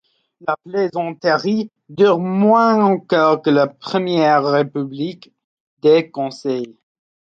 La 0.47 0.57
plaisanterie 0.65 1.69
dure 1.89 2.17
moins 2.17 2.83
encore 2.83 3.43
que 3.43 3.51
la 3.51 3.67
Première 3.67 4.43
République 4.43 5.31
des 5.83 6.09
conseils. 6.09 6.79